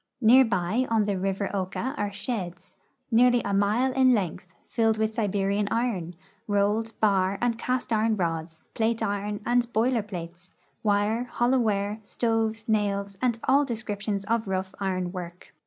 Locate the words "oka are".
1.53-2.11